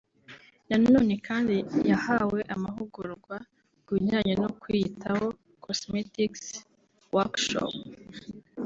nanone 0.69 1.13
kandi 1.27 1.55
yahawe 1.89 2.39
amahugurwa 2.55 3.35
ku 3.85 3.89
bijyanye 3.95 4.33
no 4.41 4.49
kwiyitaho 4.59 5.25
(cosmetics 5.63 6.43
workshop) 7.15 7.71